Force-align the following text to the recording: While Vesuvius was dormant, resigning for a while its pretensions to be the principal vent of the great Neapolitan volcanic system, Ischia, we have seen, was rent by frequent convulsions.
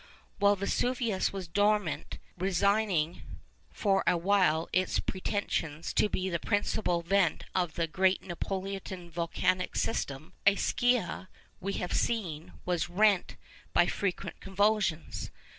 While 0.39 0.55
Vesuvius 0.55 1.31
was 1.31 1.47
dormant, 1.47 2.17
resigning 2.35 3.21
for 3.69 4.03
a 4.07 4.17
while 4.17 4.67
its 4.73 4.99
pretensions 4.99 5.93
to 5.93 6.09
be 6.09 6.27
the 6.27 6.39
principal 6.39 7.03
vent 7.03 7.43
of 7.53 7.75
the 7.75 7.85
great 7.85 8.19
Neapolitan 8.23 9.11
volcanic 9.11 9.75
system, 9.75 10.33
Ischia, 10.43 11.29
we 11.59 11.73
have 11.73 11.93
seen, 11.93 12.53
was 12.65 12.89
rent 12.89 13.35
by 13.73 13.85
frequent 13.85 14.39
convulsions. 14.39 15.29